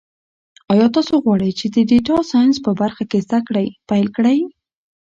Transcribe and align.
ایا 0.71 0.87
تاسو 0.95 1.13
غواړئ 1.23 1.51
چې 1.59 1.65
د 1.73 1.77
ډیټا 1.89 2.17
ساینس 2.31 2.55
په 2.65 2.71
برخه 2.81 3.03
کې 3.11 3.19
زده 3.25 3.39
کړې 3.47 3.65
پیل 3.89 4.07
کړئ؟ 4.15 4.39